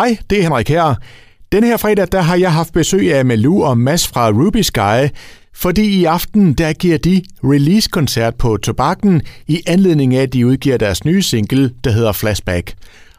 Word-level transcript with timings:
Hej, 0.00 0.18
det 0.30 0.38
er 0.38 0.42
Henrik 0.42 0.68
her. 0.68 0.94
Den 1.52 1.64
her 1.64 1.76
fredag, 1.76 2.08
der 2.12 2.20
har 2.20 2.36
jeg 2.36 2.52
haft 2.52 2.72
besøg 2.72 3.14
af 3.14 3.24
Malou 3.24 3.62
og 3.64 3.78
Mads 3.78 4.08
fra 4.08 4.30
Ruby 4.30 4.56
Sky, 4.56 5.16
fordi 5.54 6.00
i 6.00 6.04
aften, 6.04 6.52
der 6.52 6.72
giver 6.72 6.98
de 6.98 7.22
release-koncert 7.44 8.34
på 8.34 8.56
Tobakken 8.56 9.22
i 9.46 9.62
anledning 9.66 10.14
af, 10.14 10.22
at 10.22 10.32
de 10.32 10.46
udgiver 10.46 10.76
deres 10.76 11.04
nye 11.04 11.22
single, 11.22 11.72
der 11.84 11.90
hedder 11.90 12.12
Flashback. 12.12 12.74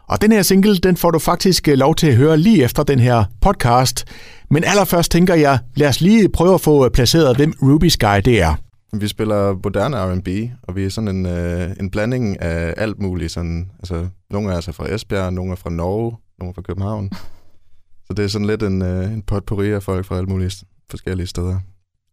Og 0.07 0.21
den 0.21 0.31
her 0.31 0.41
single, 0.41 0.77
den 0.77 0.97
får 0.97 1.11
du 1.11 1.19
faktisk 1.19 1.67
øh, 1.67 1.77
lov 1.77 1.95
til 1.95 2.07
at 2.07 2.15
høre 2.15 2.37
lige 2.37 2.63
efter 2.63 2.83
den 2.83 2.99
her 2.99 3.23
podcast. 3.41 4.05
Men 4.49 4.63
allerførst 4.63 5.11
tænker 5.11 5.35
jeg, 5.35 5.59
lad 5.75 5.87
os 5.87 6.01
lige 6.01 6.29
prøve 6.29 6.53
at 6.53 6.61
få 6.61 6.85
øh, 6.85 6.91
placeret, 6.91 7.35
hvem 7.35 7.53
Ruby 7.61 7.87
Sky 7.87 8.21
det 8.25 8.41
er. 8.41 8.55
Vi 8.93 9.07
spiller 9.07 9.53
moderne 9.63 9.97
R&B, 9.97 10.27
og 10.63 10.75
vi 10.75 10.85
er 10.85 10.89
sådan 10.89 11.07
en, 11.07 11.25
øh, 11.25 11.69
en 11.79 11.89
blanding 11.89 12.41
af 12.41 12.73
alt 12.77 13.01
muligt. 13.01 13.31
Sådan, 13.31 13.69
altså, 13.79 14.07
nogle 14.31 14.53
af 14.53 14.57
os 14.57 14.67
er 14.67 14.71
fra 14.71 14.93
Esbjerg, 14.93 15.33
nogle 15.33 15.51
er 15.51 15.55
fra 15.55 15.69
Norge, 15.69 16.17
nogle 16.41 16.51
er 16.51 16.55
fra 16.55 16.61
København. 16.61 17.11
Så 18.05 18.13
det 18.13 18.25
er 18.25 18.29
sådan 18.29 18.47
lidt 18.47 18.63
en, 18.63 18.81
øh, 18.81 19.13
en 19.13 19.21
potpourri 19.21 19.71
af 19.71 19.83
folk 19.83 20.05
fra 20.05 20.17
alle 20.17 20.27
mulige 20.27 20.65
forskellige 20.89 21.27
steder. 21.27 21.59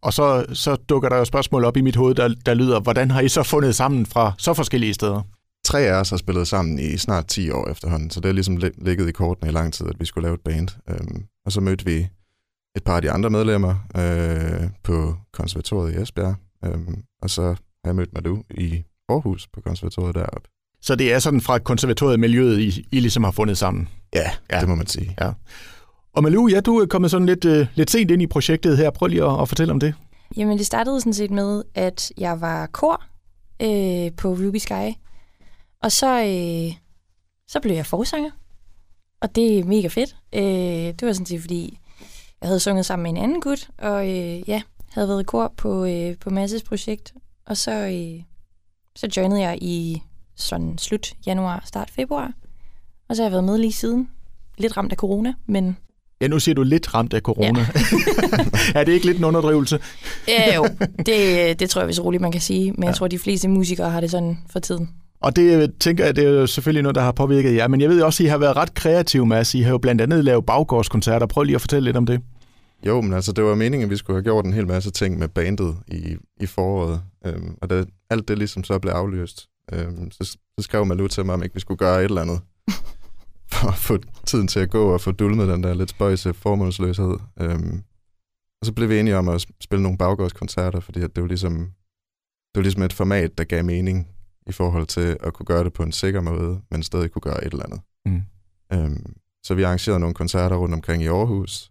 Og 0.03 0.13
så, 0.13 0.47
så 0.53 0.77
dukker 0.77 1.09
der 1.09 1.17
jo 1.17 1.25
spørgsmål 1.25 1.65
op 1.65 1.77
i 1.77 1.81
mit 1.81 1.97
hoved, 1.97 2.15
der, 2.15 2.35
der 2.47 2.55
lyder, 2.55 2.81
hvordan 2.81 3.11
har 3.11 3.21
I 3.21 3.29
så 3.29 3.43
fundet 3.43 3.75
sammen 3.75 4.07
fra 4.07 4.33
så 4.39 4.55
forskellige 4.55 4.95
steder? 4.95 5.23
Tre 5.65 5.81
af 5.81 6.01
os 6.01 6.11
har 6.11 6.17
spillet 6.17 6.49
sammen 6.49 6.79
i 6.79 6.97
snart 6.97 7.27
10 7.27 7.51
år 7.51 7.69
efterhånden, 7.71 8.11
så 8.11 8.21
det 8.21 8.29
er 8.29 8.33
ligesom 8.33 8.57
ligget 8.79 9.09
i 9.09 9.13
kortene 9.13 9.51
i 9.51 9.53
lang 9.53 9.73
tid, 9.73 9.87
at 9.87 10.01
vi 10.01 10.05
skulle 10.05 10.23
lave 10.23 10.35
et 10.35 10.41
band. 10.41 10.69
Øhm, 10.91 11.25
og 11.47 11.53
så 11.53 11.61
mødte 11.61 11.85
vi 11.85 12.09
et 12.77 12.85
par 12.85 12.97
af 12.97 13.03
de 13.03 13.11
andre 13.11 13.31
medlemmer 13.31 13.75
øh, 13.97 14.71
på 14.83 15.17
konservatoriet 15.33 15.95
i 15.95 16.03
Esbjerg, 16.03 16.35
øhm, 16.65 17.03
og 17.23 17.31
så 17.31 17.43
har 17.43 17.57
jeg 17.85 17.97
mødt 17.97 18.15
Madu 18.15 18.43
i 18.51 18.83
Aarhus 19.09 19.49
på 19.53 19.61
konservatoriet 19.61 20.15
deroppe. 20.15 20.49
Så 20.83 20.95
det 20.95 21.13
er 21.13 21.19
sådan 21.19 21.41
fra 21.41 21.59
konservatoriet 21.59 22.21
miljøet, 22.21 22.61
I, 22.61 22.87
I 22.93 23.01
ligesom 23.01 23.25
har 23.25 23.31
fundet 23.31 23.59
sammen? 23.59 23.89
Ja, 24.15 24.31
ja, 24.53 24.61
det 24.61 24.69
må 24.69 24.75
man 24.75 24.87
sige. 24.87 25.17
Ja. 25.21 25.31
Og 26.13 26.23
Malou, 26.23 26.49
ja, 26.49 26.61
du 26.61 26.77
er 26.79 26.87
kommet 26.87 27.11
sådan 27.11 27.27
lidt, 27.27 27.45
uh, 27.45 27.67
lidt 27.75 27.91
sent 27.91 28.11
ind 28.11 28.23
i 28.23 28.27
projektet 28.27 28.77
her. 28.77 28.91
Prøv 28.91 29.07
lige 29.09 29.25
at, 29.25 29.41
at 29.41 29.49
fortælle 29.49 29.73
om 29.73 29.81
det. 29.81 29.95
Jamen, 30.37 30.59
det 30.59 30.67
startede 30.67 31.01
sådan 31.01 31.13
set 31.13 31.31
med, 31.31 31.63
at 31.75 32.13
jeg 32.19 32.41
var 32.41 32.67
kor 32.67 33.03
øh, 33.63 34.13
på 34.17 34.29
Ruby 34.29 34.57
Sky. 34.57 34.93
Og 35.83 35.93
så, 35.93 36.21
øh, 36.21 36.77
så 37.49 37.61
blev 37.63 37.75
jeg 37.75 37.87
forsanger. 37.87 38.31
Og 39.21 39.35
det 39.37 39.59
er 39.59 39.65
mega 39.65 39.89
fedt. 39.89 40.17
Øh, 40.35 40.43
det 40.43 41.03
var 41.03 41.13
sådan 41.13 41.27
set, 41.27 41.41
fordi 41.41 41.79
jeg 42.41 42.49
havde 42.49 42.61
sunget 42.61 42.87
sammen 42.87 43.03
med 43.03 43.11
en 43.11 43.25
anden 43.25 43.41
gut, 43.41 43.69
og 43.79 44.09
øh, 44.09 44.49
ja, 44.49 44.63
havde 44.91 45.09
været 45.09 45.21
i 45.21 45.25
kor 45.25 45.53
på, 45.57 45.85
øh, 45.85 46.17
på 46.17 46.31
Masses 46.31 46.63
projekt. 46.63 47.15
Og 47.47 47.57
så, 47.57 47.73
øh, 47.73 48.23
så 48.97 49.09
joinede 49.17 49.41
jeg 49.41 49.59
i 49.63 50.03
sådan 50.39 50.79
slut 50.79 51.13
januar, 51.27 51.63
start 51.67 51.91
februar. 51.91 52.33
Og 53.09 53.17
så 53.17 53.23
har 53.23 53.27
jeg 53.27 53.33
været 53.33 53.45
med 53.45 53.59
lige 53.59 53.73
siden. 53.73 54.09
Lidt 54.59 54.77
ramt 54.77 54.93
af 54.93 54.97
corona, 54.97 55.35
men 55.47 55.77
Ja, 56.21 56.29
nu 56.29 56.39
siger 56.39 56.55
du 56.55 56.63
lidt 56.63 56.95
ramt 56.95 57.15
af 57.15 57.21
corona. 57.21 57.61
Ja. 57.61 57.67
er 58.81 58.85
det 58.85 58.93
ikke 58.93 59.07
lidt 59.07 59.19
en 59.19 59.25
underdrivelse? 59.25 59.81
ja, 60.29 60.57
jo. 60.57 60.69
Det, 61.07 61.61
det 61.61 61.71
tror 61.71 61.81
jeg, 61.81 61.87
hvis 61.87 62.05
roligt 62.05 62.21
man 62.21 62.33
kan 62.33 62.41
sige. 62.41 62.73
Men 62.73 62.83
ja. 62.83 62.89
jeg 62.89 62.97
tror, 62.97 63.09
de 63.09 63.19
fleste 63.19 63.49
musikere 63.49 63.91
har 63.91 64.01
det 64.01 64.11
sådan 64.11 64.39
for 64.51 64.59
tiden. 64.59 64.91
Og 65.21 65.37
det 65.37 65.73
tænker 65.81 66.05
jeg, 66.05 66.17
det 66.17 66.25
er 66.25 66.29
jo 66.29 66.47
selvfølgelig 66.47 66.83
noget, 66.83 66.95
der 66.95 67.01
har 67.01 67.13
påvirket 67.13 67.55
jer. 67.55 67.69
Men 67.69 67.81
jeg 67.81 67.91
ved 67.91 68.03
også, 68.03 68.23
at 68.23 68.27
I 68.27 68.29
har 68.29 68.39
været 68.39 68.57
ret 68.57 68.75
kreative, 68.75 69.27
Mads. 69.27 69.55
I 69.55 69.61
har 69.61 69.71
jo 69.71 69.79
blandt 69.79 70.01
andet 70.01 70.25
lavet 70.25 70.47
baggårdskoncerter. 70.47 71.27
Prøv 71.27 71.43
lige 71.43 71.55
at 71.55 71.61
fortælle 71.61 71.85
lidt 71.85 71.97
om 71.97 72.07
det. 72.07 72.21
Jo, 72.87 73.01
men 73.01 73.13
altså, 73.13 73.33
det 73.33 73.45
var 73.45 73.55
meningen, 73.55 73.85
at 73.85 73.91
vi 73.91 73.97
skulle 73.97 74.17
have 74.17 74.25
gjort 74.25 74.45
en 74.45 74.53
hel 74.53 74.67
masse 74.67 74.91
ting 74.91 75.19
med 75.19 75.29
bandet 75.29 75.77
i, 75.89 76.17
i 76.41 76.47
foråret. 76.47 77.01
Øhm, 77.27 77.55
og 77.63 77.71
da 77.71 77.85
alt 78.11 78.29
det 78.29 78.39
ligesom 78.39 78.65
så 78.65 78.79
blev 78.79 78.93
afløst, 78.93 79.47
øhm, 79.73 80.11
så, 80.11 80.25
så 80.25 80.39
skrev 80.59 80.87
Malu 80.87 81.09
til 81.09 81.27
mig, 81.27 81.35
om 81.35 81.43
ikke 81.43 81.55
vi 81.55 81.61
skulle 81.61 81.79
gøre 81.79 81.99
et 81.99 82.05
eller 82.05 82.23
andet 82.23 82.41
for 83.53 83.69
at 83.69 83.75
få 83.75 83.99
tiden 84.27 84.49
til 84.49 84.61
at 84.61 84.71
gå 84.71 84.93
og 84.93 85.01
få 85.01 85.13
dulmet 85.13 85.49
den 85.49 85.63
der 85.63 85.75
lidt 85.75 85.91
spøjse 85.91 86.35
formålsløshed. 86.35 87.17
Øhm, 87.41 87.83
og 88.61 88.67
så 88.67 88.73
blev 88.73 88.89
vi 88.89 89.01
enige 89.01 89.17
om 89.17 89.29
at 89.29 89.47
spille 89.61 89.83
nogle 89.83 89.99
baggårdskoncerter, 89.99 90.81
fordi 90.81 91.01
at 91.01 91.17
det 91.17 91.23
var 91.23 91.29
ligesom 91.29 91.53
det 92.55 92.61
var 92.61 92.63
ligesom 92.63 92.83
et 92.83 92.93
format, 92.93 93.39
der 93.39 93.45
gav 93.45 93.65
mening 93.65 94.09
i 94.47 94.53
forhold 94.53 94.87
til 94.87 95.17
at 95.21 95.33
kunne 95.33 95.47
gøre 95.47 95.65
det 95.65 95.73
på 95.73 95.83
en 95.83 95.93
sikker 95.93 96.21
måde, 96.21 96.61
men 96.71 96.83
stadig 96.83 97.11
kunne 97.11 97.23
gøre 97.23 97.45
et 97.45 97.53
eller 97.53 97.65
andet. 97.65 97.81
Mm. 98.07 98.23
Øhm, 98.73 99.17
så 99.43 99.55
vi 99.55 99.63
arrangerede 99.63 100.01
nogle 100.01 100.15
koncerter 100.15 100.57
rundt 100.57 100.75
omkring 100.75 101.03
i 101.03 101.07
Aarhus, 101.07 101.71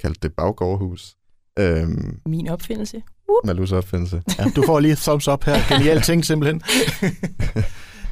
kaldte 0.00 0.20
det 0.22 0.36
Baggårdhus. 0.36 1.16
Øhm, 1.58 2.20
Min 2.26 2.48
opfindelse. 2.48 3.02
Malus 3.44 3.72
opfindelse. 3.72 4.22
Ja, 4.38 4.44
du 4.56 4.62
får 4.66 4.80
lige 4.80 4.96
thumbs 4.96 5.28
up 5.28 5.44
her. 5.44 5.56
Genial 5.68 6.02
ting 6.02 6.24
simpelthen. 6.24 6.62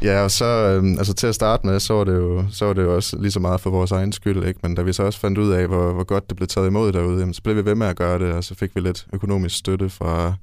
Ja, 0.03 0.23
og 0.23 0.31
så 0.31 0.45
øhm, 0.45 0.99
altså 0.99 1.15
til 1.15 1.27
at 1.27 1.35
starte 1.35 1.67
med, 1.67 1.81
så 1.81 1.95
var, 1.95 2.05
det 2.05 2.15
jo, 2.15 2.49
så 2.51 2.65
var 2.65 2.73
det 2.73 2.83
jo 2.83 2.95
også 2.95 3.19
lige 3.19 3.31
så 3.31 3.41
meget 3.41 3.61
for 3.61 3.71
vores 3.71 3.93
egen 3.93 4.13
skyld, 4.13 4.45
ikke? 4.45 4.61
men 4.63 4.75
da 4.75 4.83
vi 4.83 4.93
så 4.93 5.03
også 5.03 5.21
fandt 5.21 5.39
ud 5.39 5.51
af, 5.51 5.67
hvor, 5.69 5.93
hvor 5.93 6.05
godt 6.05 6.29
det 6.29 6.37
blev 6.37 6.47
taget 6.49 6.67
imod 6.67 6.93
derude, 6.93 7.19
jamen, 7.19 7.35
så 7.35 7.43
blev 7.43 7.57
vi 7.57 7.65
ved 7.65 7.75
med 7.75 7.87
at 7.87 7.97
gøre 7.97 8.19
det, 8.19 8.33
og 8.33 8.45
så 8.45 8.55
fik 8.55 8.75
vi 8.75 8.81
lidt 8.81 9.07
økonomisk 9.13 9.57
støtte 9.57 9.91
fra 9.91 10.35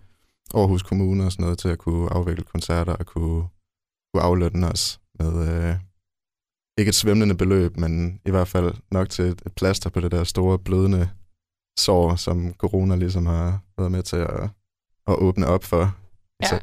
Aarhus 0.54 0.84
Kommune 0.84 1.26
og 1.26 1.32
sådan 1.32 1.44
noget 1.44 1.60
til 1.60 1.70
at 1.70 1.78
kunne 1.78 2.14
afvikle 2.14 2.44
koncerter 2.44 2.94
og 2.94 3.06
kunne, 3.06 3.44
kunne 4.14 4.24
aflønne 4.24 4.68
os 4.68 5.00
med 5.20 5.48
øh, 5.48 5.76
ikke 6.78 6.90
et 6.90 6.96
svimlende 6.96 7.36
beløb, 7.36 7.78
men 7.78 8.20
i 8.26 8.30
hvert 8.30 8.48
fald 8.48 8.74
nok 8.92 9.10
til 9.10 9.26
et, 9.26 9.42
et 9.46 9.54
plaster 9.54 9.90
på 9.90 10.00
det 10.00 10.12
der 10.12 10.24
store 10.24 10.60
blødende 10.60 11.10
sår, 11.80 12.16
som 12.16 12.54
corona 12.54 12.96
ligesom 12.96 13.26
har 13.26 13.60
været 13.78 13.92
med 13.92 14.04
til 14.04 14.18
at, 14.18 14.50
at 15.08 15.16
åbne 15.16 15.48
op 15.48 15.64
for. 15.64 15.96
Ja. 16.42 16.48
Så, 16.48 16.60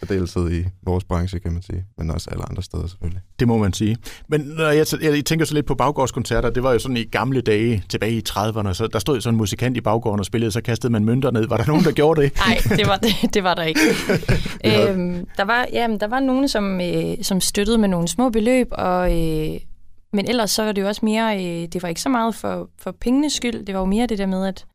særdeleshed 0.00 0.50
i 0.50 0.64
vores 0.82 1.04
branche, 1.04 1.38
kan 1.38 1.52
man 1.52 1.62
sige, 1.62 1.84
men 1.98 2.10
også 2.10 2.30
alle 2.30 2.44
andre 2.50 2.62
steder 2.62 2.86
selvfølgelig. 2.86 3.22
Det 3.38 3.48
må 3.48 3.58
man 3.58 3.72
sige. 3.72 3.96
Men 4.28 4.40
når 4.40 4.68
jeg, 4.68 4.86
jeg 5.02 5.24
tænker 5.24 5.46
så 5.46 5.54
lidt 5.54 5.66
på 5.66 5.74
baggårdskoncerter, 5.74 6.50
det 6.50 6.62
var 6.62 6.72
jo 6.72 6.78
sådan 6.78 6.96
i 6.96 7.04
gamle 7.04 7.40
dage, 7.40 7.84
tilbage 7.88 8.12
i 8.12 8.22
30'erne, 8.28 8.72
så 8.72 8.88
der 8.92 8.98
stod 8.98 9.20
sådan 9.20 9.34
en 9.34 9.38
musikant 9.38 9.76
i 9.76 9.80
baggården 9.80 10.20
og 10.20 10.26
spillede, 10.26 10.52
så 10.52 10.60
kastede 10.60 10.92
man 10.92 11.04
mønter 11.04 11.30
ned. 11.30 11.48
Var 11.48 11.56
der 11.56 11.66
nogen, 11.66 11.84
der 11.84 11.92
gjorde 11.92 12.22
det? 12.22 12.32
Nej, 12.36 12.76
det 12.76 12.86
var, 12.86 12.96
det, 12.96 13.34
det 13.34 13.44
var 13.44 13.54
der 13.54 13.62
ikke. 13.62 13.80
øhm, 14.90 15.26
der, 15.36 15.44
var, 15.44 15.66
ja, 15.72 15.88
der 16.00 16.06
var 16.06 16.20
nogen, 16.20 16.48
som, 16.48 16.80
øh, 16.80 17.16
som 17.22 17.40
støttede 17.40 17.78
med 17.78 17.88
nogle 17.88 18.08
små 18.08 18.30
beløb, 18.30 18.68
og, 18.70 19.10
øh, 19.10 19.60
men 20.12 20.28
ellers 20.28 20.50
så 20.50 20.64
var 20.64 20.72
det 20.72 20.82
jo 20.82 20.88
også 20.88 21.04
mere, 21.04 21.36
øh, 21.36 21.68
det 21.72 21.82
var 21.82 21.88
ikke 21.88 22.00
så 22.00 22.08
meget 22.08 22.34
for, 22.34 22.68
for 22.78 22.94
pengenes 23.00 23.32
skyld, 23.32 23.66
det 23.66 23.74
var 23.74 23.80
jo 23.80 23.86
mere 23.86 24.06
det 24.06 24.18
der 24.18 24.26
med, 24.26 24.46
at 24.46 24.66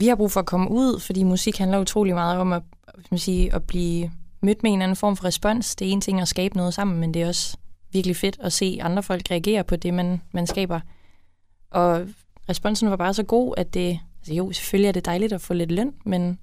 vi 0.00 0.06
har 0.06 0.16
brug 0.16 0.32
for 0.32 0.40
at 0.40 0.46
komme 0.46 0.70
ud, 0.70 1.00
fordi 1.00 1.22
musik 1.22 1.58
handler 1.58 1.80
utrolig 1.80 2.14
meget 2.14 2.38
om 2.38 2.52
at, 2.52 2.62
man 3.10 3.18
sige, 3.18 3.54
at 3.54 3.64
blive 3.64 4.10
mødt 4.42 4.62
med 4.62 4.72
en 4.72 4.82
anden 4.82 4.96
form 4.96 5.16
for 5.16 5.24
respons. 5.24 5.76
Det 5.76 5.88
er 5.88 5.92
en 5.92 6.00
ting 6.00 6.20
at 6.20 6.28
skabe 6.28 6.56
noget 6.56 6.74
sammen, 6.74 7.00
men 7.00 7.14
det 7.14 7.22
er 7.22 7.28
også 7.28 7.56
virkelig 7.92 8.16
fedt 8.16 8.38
at 8.40 8.52
se 8.52 8.78
andre 8.82 9.02
folk 9.02 9.30
reagere 9.30 9.64
på 9.64 9.76
det, 9.76 9.94
man, 9.94 10.22
man 10.32 10.46
skaber. 10.46 10.80
Og 11.70 12.06
responsen 12.48 12.90
var 12.90 12.96
bare 12.96 13.14
så 13.14 13.22
god, 13.22 13.54
at 13.56 13.74
det... 13.74 14.00
Altså 14.18 14.34
jo, 14.34 14.52
selvfølgelig 14.52 14.88
er 14.88 14.92
det 14.92 15.04
dejligt 15.04 15.32
at 15.32 15.40
få 15.40 15.54
lidt 15.54 15.72
løn, 15.72 15.94
men 16.04 16.38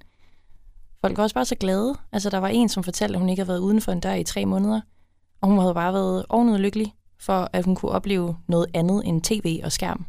folk 1.00 1.16
var 1.16 1.22
også 1.22 1.34
bare 1.34 1.44
så 1.44 1.54
glade. 1.54 1.94
Altså, 2.12 2.30
der 2.30 2.38
var 2.38 2.48
en, 2.48 2.68
som 2.68 2.84
fortalte, 2.84 3.14
at 3.14 3.20
hun 3.20 3.28
ikke 3.28 3.40
havde 3.40 3.48
været 3.48 3.58
uden 3.58 3.80
for 3.80 3.92
en 3.92 4.00
dør 4.00 4.14
i 4.14 4.24
tre 4.24 4.46
måneder, 4.46 4.80
og 5.40 5.48
hun 5.48 5.58
havde 5.58 5.74
bare 5.74 5.92
været 5.92 6.24
ovenud 6.28 6.58
lykkelig 6.58 6.94
for, 7.20 7.50
at 7.52 7.64
hun 7.64 7.76
kunne 7.76 7.92
opleve 7.92 8.36
noget 8.48 8.66
andet 8.74 9.02
end 9.04 9.22
tv 9.22 9.60
og 9.64 9.72
skærm. 9.72 10.06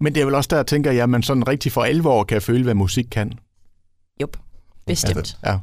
Men 0.00 0.14
det 0.14 0.20
er 0.20 0.24
vel 0.24 0.34
også 0.34 0.48
der, 0.50 0.62
tænker 0.62 0.92
jeg, 0.92 1.02
at 1.02 1.10
man 1.10 1.22
sådan 1.22 1.48
rigtig 1.48 1.72
for 1.72 1.82
alvor 1.82 2.24
kan 2.24 2.42
føle, 2.42 2.64
hvad 2.64 2.74
musik 2.74 3.06
kan. 3.10 3.32
Jup, 4.20 4.36
bestemt. 4.86 5.38
Ja. 5.46 5.58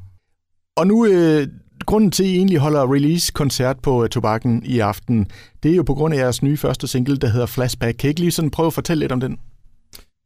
Og 0.75 0.88
nu, 0.88 1.06
øh, 1.06 1.48
grunden 1.86 2.12
til, 2.12 2.24
at 2.24 2.30
I 2.30 2.36
egentlig 2.36 2.58
holder 2.58 2.94
release-koncert 2.94 3.80
på 3.80 4.03
uh, 4.03 4.08
Tobakken 4.08 4.64
i 4.66 4.80
aften, 4.80 5.31
det 5.64 5.72
er 5.72 5.76
jo 5.76 5.84
på 5.84 5.94
grund 5.94 6.14
af 6.14 6.18
jeres 6.18 6.44
nye 6.44 6.58
første 6.58 6.88
single, 6.88 7.18
der 7.18 7.28
hedder 7.28 7.46
Flashback. 7.46 7.97
Kan 7.97 8.08
I 8.08 8.09
ikke 8.09 8.22
lige 8.22 8.31
sådan 8.31 8.52
prøve 8.52 8.68
at 8.68 8.74
fortælle 8.74 9.00
lidt 9.00 9.12
om 9.12 9.20
den? 9.20 9.40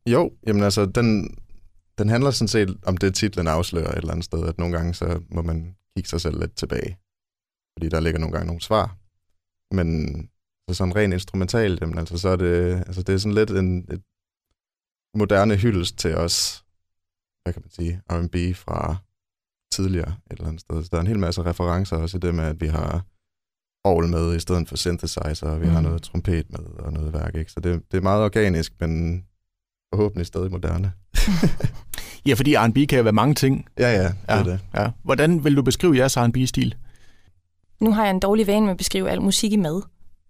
Jo, 0.07 0.31
jamen 0.47 0.63
altså, 0.63 0.85
den, 0.85 1.37
den 1.97 2.09
handler 2.09 2.31
sådan 2.31 2.47
set 2.47 2.77
om 2.85 2.97
det, 2.97 3.15
titlen 3.15 3.47
afslører 3.47 3.91
et 3.91 3.97
eller 3.97 4.11
andet 4.11 4.25
sted, 4.25 4.47
at 4.47 4.57
nogle 4.57 4.77
gange 4.77 4.93
så 4.93 5.19
må 5.29 5.41
man 5.41 5.75
kigge 5.95 6.09
sig 6.09 6.21
selv 6.21 6.39
lidt 6.39 6.55
tilbage. 6.55 6.97
Fordi 7.77 7.89
der 7.89 7.99
ligger 7.99 8.19
nogle 8.19 8.33
gange 8.33 8.47
nogle 8.47 8.61
svar. 8.61 8.97
Men 9.75 10.15
så 10.69 10.75
sådan 10.75 10.95
rent 10.95 11.13
instrumentalt, 11.13 11.81
jamen 11.81 11.97
altså, 11.97 12.17
så 12.17 12.29
er 12.29 12.35
det, 12.35 12.75
altså, 12.75 13.03
det 13.03 13.13
er 13.13 13.17
sådan 13.17 13.35
lidt 13.35 13.49
en 13.49 13.77
et 13.77 14.01
moderne 15.15 15.55
hyldest 15.55 15.97
til 15.97 16.15
os, 16.15 16.65
hvad 17.43 17.53
kan 17.53 17.61
man 17.65 17.71
sige, 17.71 18.01
R&B 18.09 18.55
fra 18.55 18.95
tidligere 19.71 20.13
et 20.31 20.37
eller 20.37 20.47
andet 20.47 20.61
sted. 20.61 20.83
Så 20.83 20.89
der 20.91 20.97
er 20.97 21.01
en 21.01 21.07
hel 21.07 21.19
masse 21.19 21.41
referencer 21.41 21.97
også 21.97 22.17
i 22.17 22.19
det 22.19 22.35
med, 22.35 22.43
at 22.43 22.61
vi 22.61 22.67
har 22.67 23.05
orgel 23.83 24.09
med 24.09 24.35
i 24.35 24.39
stedet 24.39 24.69
for 24.69 24.75
synthesizer, 24.75 25.47
og 25.47 25.61
vi 25.61 25.65
mm. 25.65 25.71
har 25.71 25.81
noget 25.81 26.01
trompet 26.01 26.45
med 26.49 26.59
og 26.59 26.93
noget 26.93 27.13
værk. 27.13 27.35
Ikke? 27.35 27.51
Så 27.51 27.59
det, 27.59 27.81
det 27.91 27.97
er 27.97 28.01
meget 28.01 28.23
organisk, 28.23 28.73
men 28.79 29.23
forhåbentlig 29.93 30.25
stadig 30.25 30.51
moderne. 30.51 30.91
ja, 32.27 32.33
fordi 32.33 32.55
R&B 32.55 32.77
kan 32.89 32.97
jo 32.97 33.03
være 33.03 33.13
mange 33.13 33.35
ting. 33.35 33.65
Ja, 33.79 33.91
ja, 33.91 34.03
det 34.03 34.15
ja, 34.29 34.39
er 34.39 34.43
det. 34.43 34.59
Ja. 34.75 34.89
Hvordan 35.03 35.43
vil 35.43 35.55
du 35.55 35.61
beskrive 35.61 35.97
jeres 35.97 36.17
R&B-stil? 36.17 36.75
Nu 37.79 37.93
har 37.93 38.03
jeg 38.03 38.11
en 38.11 38.19
dårlig 38.19 38.47
vane 38.47 38.61
med 38.61 38.71
at 38.71 38.77
beskrive 38.77 39.09
al 39.09 39.21
musik 39.21 39.51
i 39.51 39.55
mad. 39.55 39.81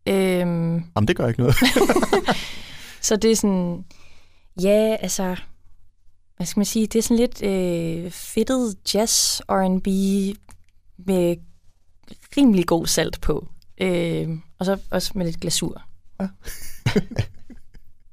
Øhm... 0.05 0.83
Jamen, 0.95 1.07
det 1.07 1.15
gør 1.15 1.27
ikke 1.27 1.39
noget. 1.39 1.55
så 3.01 3.15
det 3.15 3.31
er 3.31 3.35
sådan, 3.35 3.85
ja, 4.61 4.97
altså, 4.99 5.35
hvad 6.37 6.47
skal 6.47 6.59
man 6.59 6.65
sige, 6.65 6.87
det 6.87 6.99
er 6.99 7.03
sådan 7.03 7.17
lidt 7.17 7.43
øh, 7.43 8.11
fedtet 8.11 8.75
jazz 8.93 9.39
R&B 9.39 9.87
med 10.97 11.35
rimelig 12.37 12.65
god 12.65 12.85
salt 12.87 13.21
på. 13.21 13.47
Øh, 13.81 14.29
og 14.59 14.65
så 14.65 14.77
også 14.89 15.11
med 15.15 15.25
lidt 15.25 15.39
glasur. 15.39 15.81
Ja. 16.19 16.27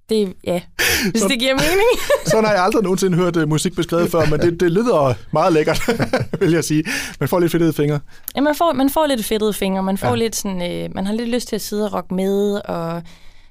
Det, 0.08 0.34
ja, 0.44 0.62
hvis 1.10 1.22
Så- 1.22 1.28
det 1.28 1.38
giver 1.38 1.54
mening. 1.54 2.00
Sådan 2.26 2.44
har 2.44 2.52
jeg 2.52 2.62
aldrig 2.62 2.82
nogensinde 2.82 3.16
hørt 3.18 3.36
uh, 3.36 3.48
musik 3.48 3.74
beskrevet 3.76 4.10
før, 4.10 4.26
men 4.30 4.40
det, 4.40 4.60
det 4.60 4.72
lyder 4.72 5.14
meget 5.32 5.52
lækkert, 5.52 5.80
vil 6.40 6.50
jeg 6.52 6.64
sige. 6.64 6.84
Man 7.20 7.28
får 7.28 7.38
lidt 7.40 7.52
fedtede 7.52 7.72
fingre. 7.72 8.00
Ja, 8.36 8.40
man 8.40 8.54
får, 8.54 8.72
man 8.72 8.90
får 8.90 9.06
lidt 9.06 9.24
fedtede 9.24 9.52
fingre, 9.52 9.82
man 9.82 9.98
får 9.98 10.06
Ja. 10.06 10.12
ja. 10.12 10.18
lidt 10.18 10.36
sådan, 10.36 10.72
øh, 10.72 10.94
man 10.94 11.06
har 11.06 11.12
lidt 11.14 11.28
lyst 11.28 11.48
til 11.48 11.56
at 11.56 11.62
sidde 11.62 11.84
og 11.86 11.92
rocke 11.94 12.14
med, 12.14 12.60
og 12.64 13.02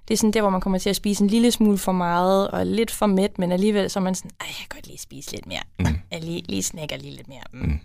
det 0.08 0.14
er 0.14 0.18
sådan 0.18 0.32
der, 0.32 0.42
hvor 0.42 0.50
man 0.50 0.62
kommer 0.62 0.80
til 0.80 0.90
at 0.90 0.96
spise 0.96 1.24
en 1.24 1.30
lille 1.30 1.52
smule 1.52 1.78
for 1.78 1.92
meget, 1.92 2.48
og 2.48 2.66
lidt 2.66 2.92
for 2.92 3.06
mæt, 3.06 3.40
men 3.40 3.52
alligevel 3.52 3.90
så 3.90 4.00
er 4.00 4.04
man 4.04 4.16
sådan, 4.16 4.32
ej, 4.42 4.48
jeg 4.48 4.56
kan 4.70 4.78
godt 4.78 4.88
lige 4.88 5.00
spise 5.00 5.32
lidt 5.32 5.48
mere. 5.48 5.62
Mm. 5.80 5.86
Jeg 6.12 6.24
lige, 6.24 6.44
lige 6.50 6.64
snakker 6.64 6.98
lige 6.98 7.16
lidt 7.16 7.28
mere. 7.28 7.44
Mm. 7.54 7.60
Mm. 7.60 7.80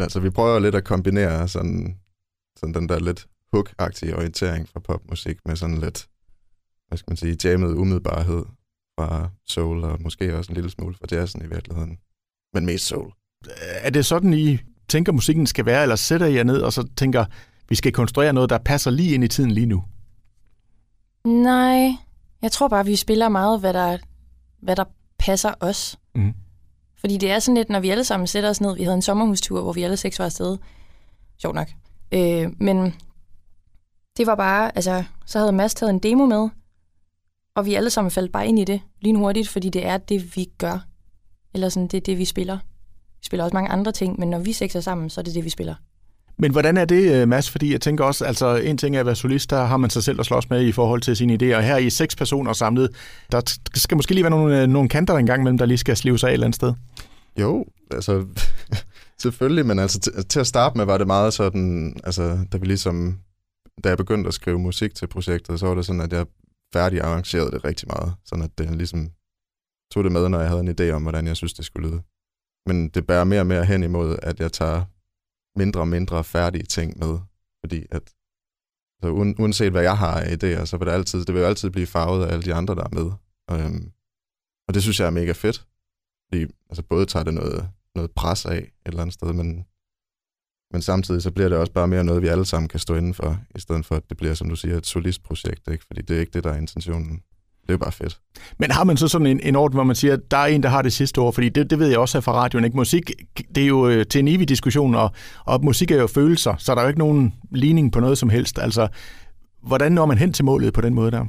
Altså, 0.00 0.20
vi 0.20 0.30
prøver 0.30 0.58
lidt 0.58 0.74
at 0.74 0.84
kombinere 0.84 1.48
sådan, 1.48 1.96
sådan 2.60 2.74
den 2.74 2.88
der 2.88 2.98
lidt 2.98 3.26
hook-agtige 3.56 4.16
orientering 4.16 4.68
fra 4.72 4.80
popmusik 4.80 5.36
med 5.46 5.56
sådan 5.56 5.78
lidt, 5.78 6.06
hvad 6.90 6.98
skal 6.98 7.10
man 7.10 7.16
sige, 7.16 7.36
jammet 7.44 7.74
umiddelbarhed 7.74 8.44
fra 8.98 9.30
soul, 9.46 9.84
og 9.84 10.02
måske 10.02 10.36
også 10.38 10.52
en 10.52 10.54
lille 10.54 10.70
smule 10.70 10.94
fra 10.94 11.06
jazzen 11.16 11.42
i 11.44 11.48
virkeligheden. 11.48 11.98
Men 12.54 12.66
mest 12.66 12.86
soul. 12.86 13.12
Er 13.60 13.90
det 13.90 14.06
sådan, 14.06 14.34
I 14.34 14.58
tænker, 14.88 15.12
musikken 15.12 15.46
skal 15.46 15.66
være, 15.66 15.82
eller 15.82 15.96
sætter 15.96 16.26
I 16.26 16.34
jer 16.34 16.44
ned 16.44 16.60
og 16.60 16.72
så 16.72 16.88
tænker, 16.96 17.24
vi 17.68 17.74
skal 17.74 17.92
konstruere 17.92 18.32
noget, 18.32 18.50
der 18.50 18.58
passer 18.58 18.90
lige 18.90 19.14
ind 19.14 19.24
i 19.24 19.28
tiden 19.28 19.50
lige 19.50 19.66
nu? 19.66 19.84
Nej, 21.24 21.92
jeg 22.42 22.52
tror 22.52 22.68
bare, 22.68 22.84
vi 22.84 22.96
spiller 22.96 23.28
meget, 23.28 23.60
hvad 23.60 23.72
der, 23.72 23.98
hvad 24.62 24.76
der 24.76 24.84
passer 25.18 25.54
os. 25.60 25.98
Mm. 26.14 26.34
Fordi 27.00 27.16
det 27.16 27.30
er 27.30 27.38
sådan 27.38 27.56
lidt, 27.56 27.68
når 27.68 27.80
vi 27.80 27.90
alle 27.90 28.04
sammen 28.04 28.26
sætter 28.26 28.50
os 28.50 28.60
ned, 28.60 28.76
vi 28.76 28.82
havde 28.82 28.94
en 28.94 29.02
sommerhustur, 29.02 29.62
hvor 29.62 29.72
vi 29.72 29.82
alle 29.82 29.96
seks 29.96 30.18
var 30.18 30.24
afsted. 30.24 30.58
Sjovt 31.38 31.54
nok. 31.54 31.68
Øh, 32.12 32.50
men 32.60 32.94
det 34.16 34.26
var 34.26 34.34
bare, 34.34 34.76
altså, 34.76 35.04
så 35.26 35.38
havde 35.38 35.52
Mads 35.52 35.74
taget 35.74 35.90
en 35.90 35.98
demo 35.98 36.26
med, 36.26 36.48
og 37.60 37.66
vi 37.66 37.74
alle 37.74 37.90
sammen 37.90 38.10
faldt 38.10 38.32
bare 38.32 38.46
ind 38.46 38.58
i 38.58 38.64
det 38.64 38.80
lynhurtigt, 39.00 39.48
fordi 39.48 39.68
det 39.68 39.86
er 39.86 39.96
det, 39.96 40.36
vi 40.36 40.48
gør. 40.58 40.86
Eller 41.54 41.68
sådan, 41.68 41.88
det 41.88 41.96
er 41.96 42.00
det, 42.00 42.18
vi 42.18 42.24
spiller. 42.24 42.58
Vi 43.20 43.24
spiller 43.24 43.44
også 43.44 43.56
mange 43.56 43.70
andre 43.70 43.92
ting, 43.92 44.20
men 44.20 44.30
når 44.30 44.38
vi 44.38 44.52
seks 44.52 44.74
er 44.74 44.80
sammen, 44.80 45.10
så 45.10 45.20
er 45.20 45.22
det 45.22 45.34
det, 45.34 45.44
vi 45.44 45.50
spiller. 45.50 45.74
Men 46.38 46.52
hvordan 46.52 46.76
er 46.76 46.84
det, 46.84 47.12
øh, 47.12 47.28
Mads? 47.28 47.50
Fordi 47.50 47.72
jeg 47.72 47.80
tænker 47.80 48.04
også, 48.04 48.24
altså 48.24 48.56
en 48.56 48.78
ting 48.78 48.96
er 48.96 49.00
at 49.00 49.06
være 49.06 49.14
solist, 49.14 49.50
der 49.50 49.64
har 49.64 49.76
man 49.76 49.90
sig 49.90 50.02
selv 50.02 50.20
at 50.20 50.26
slås 50.26 50.50
med 50.50 50.64
i 50.64 50.72
forhold 50.72 51.00
til 51.00 51.16
sine 51.16 51.34
idéer. 51.34 51.60
Her 51.60 51.74
er 51.74 51.78
I 51.78 51.90
seks 51.90 52.16
personer 52.16 52.52
samlet. 52.52 52.90
Der 53.32 53.58
skal 53.74 53.96
måske 53.96 54.14
lige 54.14 54.24
være 54.24 54.30
nogle, 54.30 54.62
øh, 54.62 54.68
nogle 54.68 54.88
kanter 54.88 55.16
engang 55.16 55.42
mellem, 55.42 55.58
der 55.58 55.66
lige 55.66 55.78
skal 55.78 55.96
slive 55.96 56.18
sig 56.18 56.28
af 56.28 56.30
et 56.30 56.34
eller 56.34 56.46
andet 56.46 56.56
sted. 56.56 56.74
Jo, 57.40 57.64
altså 57.90 58.24
selvfølgelig, 59.22 59.66
men 59.66 59.78
altså 59.78 60.00
til, 60.00 60.12
til 60.28 60.40
at 60.40 60.46
starte 60.46 60.76
med 60.76 60.84
var 60.84 60.98
det 60.98 61.06
meget 61.06 61.32
sådan, 61.34 61.96
altså 62.04 62.38
da 62.52 62.58
vi 62.58 62.66
ligesom, 62.66 63.18
da 63.84 63.88
jeg 63.88 63.98
begyndte 63.98 64.28
at 64.28 64.34
skrive 64.34 64.58
musik 64.58 64.94
til 64.94 65.06
projektet, 65.06 65.60
så 65.60 65.66
var 65.66 65.74
det 65.74 65.86
sådan, 65.86 66.00
at 66.00 66.12
jeg 66.12 66.26
færdig 66.72 67.00
arrangeret 67.00 67.52
det 67.52 67.64
rigtig 67.64 67.88
meget, 67.88 68.14
sådan 68.24 68.44
at 68.44 68.58
det 68.58 68.76
ligesom 68.76 69.10
tog 69.92 70.04
det 70.04 70.12
med, 70.12 70.28
når 70.28 70.40
jeg 70.40 70.48
havde 70.48 70.60
en 70.60 70.74
idé 70.80 70.90
om, 70.90 71.02
hvordan 71.02 71.26
jeg 71.26 71.36
synes, 71.36 71.54
det 71.54 71.64
skulle 71.64 71.88
lyde. 71.88 72.02
Men 72.66 72.88
det 72.88 73.06
bærer 73.06 73.24
mere 73.24 73.40
og 73.40 73.46
mere 73.46 73.64
hen 73.64 73.82
imod, 73.82 74.16
at 74.22 74.40
jeg 74.40 74.52
tager 74.52 74.84
mindre 75.58 75.80
og 75.80 75.88
mindre 75.88 76.24
færdige 76.24 76.64
ting 76.64 76.98
med, 76.98 77.18
fordi 77.64 77.86
at 77.90 77.94
altså, 77.96 78.14
så 79.02 79.08
uanset 79.42 79.72
hvad 79.72 79.82
jeg 79.82 79.98
har 79.98 80.20
af 80.20 80.36
idéer, 80.36 80.64
så 80.64 80.76
vil 80.76 80.86
det 80.86 80.92
altid, 80.92 81.24
det 81.24 81.34
vil 81.34 81.40
jo 81.40 81.46
altid 81.46 81.70
blive 81.70 81.86
farvet 81.86 82.26
af 82.26 82.32
alle 82.32 82.42
de 82.42 82.54
andre, 82.54 82.74
der 82.74 82.84
er 82.84 82.94
med. 82.98 83.12
Øhm, 83.50 83.92
og 84.68 84.74
det 84.74 84.82
synes 84.82 85.00
jeg 85.00 85.06
er 85.06 85.10
mega 85.10 85.32
fedt. 85.32 85.66
Fordi 86.28 86.42
altså 86.70 86.82
både 86.82 87.06
tager 87.06 87.24
det 87.24 87.34
noget, 87.34 87.70
noget 87.94 88.10
pres 88.10 88.46
af 88.46 88.58
et 88.58 88.70
eller 88.86 89.00
andet 89.00 89.14
sted, 89.14 89.32
men, 89.32 89.66
men 90.72 90.82
samtidig 90.82 91.22
så 91.22 91.30
bliver 91.30 91.48
det 91.48 91.58
også 91.58 91.72
bare 91.72 91.88
mere 91.88 92.04
noget, 92.04 92.22
vi 92.22 92.28
alle 92.28 92.46
sammen 92.46 92.68
kan 92.68 92.80
stå 92.80 92.94
inden 92.94 93.14
for, 93.14 93.38
i 93.54 93.60
stedet 93.60 93.86
for 93.86 93.94
at 93.94 94.02
det 94.08 94.16
bliver, 94.16 94.34
som 94.34 94.48
du 94.48 94.56
siger, 94.56 94.76
et 94.76 94.86
solistprojekt, 94.86 95.68
ikke? 95.68 95.84
fordi 95.86 96.02
det 96.02 96.16
er 96.16 96.20
ikke 96.20 96.32
det, 96.32 96.44
der 96.44 96.52
er 96.52 96.56
intentionen. 96.56 97.20
Det 97.62 97.68
er 97.68 97.72
jo 97.72 97.78
bare 97.78 97.92
fedt. 97.92 98.20
Men 98.58 98.70
har 98.70 98.84
man 98.84 98.96
så 98.96 99.08
sådan 99.08 99.26
en, 99.26 99.40
en 99.40 99.56
orden, 99.56 99.76
hvor 99.76 99.84
man 99.84 99.96
siger, 99.96 100.14
at 100.14 100.30
der 100.30 100.36
er 100.36 100.46
en, 100.46 100.62
der 100.62 100.68
har 100.68 100.82
det 100.82 100.92
sidste 100.92 101.18
ord? 101.18 101.34
Fordi 101.34 101.48
det, 101.48 101.70
det 101.70 101.78
ved 101.78 101.88
jeg 101.88 101.98
også 101.98 102.18
her 102.18 102.20
fra 102.20 102.32
radioen. 102.32 102.64
Ikke? 102.64 102.76
Musik, 102.76 103.10
det 103.54 103.62
er 103.62 103.66
jo 103.66 103.88
øh, 103.88 104.06
til 104.06 104.18
en 104.18 104.28
evig 104.28 104.48
diskussion, 104.48 104.94
og, 104.94 105.10
og 105.44 105.64
musik 105.64 105.90
er 105.90 105.96
jo 105.96 106.06
følelser, 106.06 106.54
så 106.58 106.74
der 106.74 106.78
er 106.78 106.82
jo 106.82 106.88
ikke 106.88 106.98
nogen 106.98 107.34
ligning 107.50 107.92
på 107.92 108.00
noget 108.00 108.18
som 108.18 108.28
helst. 108.28 108.58
Altså, 108.58 108.88
hvordan 109.62 109.92
når 109.92 110.06
man 110.06 110.18
hen 110.18 110.32
til 110.32 110.44
målet 110.44 110.72
på 110.74 110.80
den 110.80 110.94
måde 110.94 111.10
der? 111.10 111.24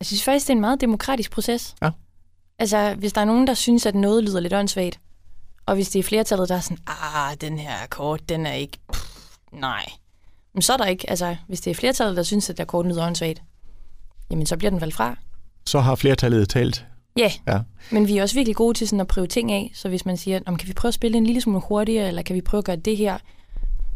Jeg 0.00 0.06
synes 0.06 0.24
faktisk, 0.24 0.46
det 0.46 0.50
er 0.50 0.54
en 0.54 0.60
meget 0.60 0.80
demokratisk 0.80 1.30
proces. 1.30 1.74
Ja. 1.82 1.90
Altså, 2.58 2.94
hvis 2.98 3.12
der 3.12 3.20
er 3.20 3.24
nogen, 3.24 3.46
der 3.46 3.54
synes, 3.54 3.86
at 3.86 3.94
noget 3.94 4.24
lyder 4.24 4.40
lidt 4.40 4.52
åndssvagt, 4.52 5.00
og 5.66 5.74
hvis 5.74 5.88
det 5.88 5.98
er 5.98 6.02
flertallet, 6.02 6.48
der 6.48 6.54
er 6.54 6.60
sådan, 6.60 6.78
ah, 6.86 7.34
den 7.40 7.58
her 7.58 7.82
akkord, 7.82 8.20
den 8.28 8.46
er 8.46 8.52
ikke, 8.52 8.78
pff, 8.92 9.36
nej. 9.52 9.84
Men 10.54 10.62
så 10.62 10.72
er 10.72 10.76
der 10.76 10.86
ikke, 10.86 11.10
altså, 11.10 11.36
hvis 11.48 11.60
det 11.60 11.70
er 11.70 11.74
flertallet, 11.74 12.16
der 12.16 12.22
synes, 12.22 12.50
at 12.50 12.60
akkorden 12.60 12.92
lyder 12.92 13.06
åndssvagt, 13.06 13.42
jamen 14.30 14.46
så 14.46 14.56
bliver 14.56 14.70
den 14.70 14.80
valgt 14.80 14.94
fra. 14.94 15.16
Så 15.66 15.80
har 15.80 15.94
flertallet 15.94 16.48
talt. 16.48 16.86
Ja, 17.16 17.32
Ja. 17.46 17.60
men 17.90 18.06
vi 18.08 18.18
er 18.18 18.22
også 18.22 18.34
virkelig 18.34 18.56
gode 18.56 18.78
til 18.78 18.88
sådan 18.88 19.00
at 19.00 19.06
prøve 19.06 19.26
ting 19.26 19.52
af, 19.52 19.70
så 19.74 19.88
hvis 19.88 20.06
man 20.06 20.16
siger, 20.16 20.40
om 20.46 20.56
kan 20.56 20.68
vi 20.68 20.72
prøve 20.72 20.90
at 20.90 20.94
spille 20.94 21.18
en 21.18 21.26
lille 21.26 21.40
smule 21.40 21.60
hurtigere, 21.68 22.08
eller 22.08 22.22
kan 22.22 22.36
vi 22.36 22.40
prøve 22.40 22.58
at 22.58 22.64
gøre 22.64 22.76
det 22.76 22.96
her, 22.96 23.18